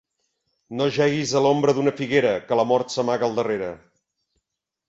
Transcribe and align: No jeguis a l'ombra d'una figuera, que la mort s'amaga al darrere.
No 0.79 0.87
jeguis 0.95 1.33
a 1.39 1.43
l'ombra 1.47 1.75
d'una 1.79 1.95
figuera, 1.99 2.31
que 2.49 2.57
la 2.61 2.67
mort 2.73 2.97
s'amaga 2.97 3.29
al 3.29 3.39
darrere. 3.41 3.69